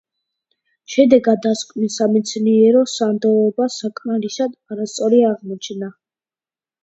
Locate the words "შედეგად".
0.93-1.41